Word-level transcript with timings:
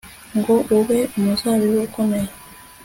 ngo 0.37 0.53
ube 0.77 0.99
umuzabibu 1.17 1.79
ukomeye 1.87 2.29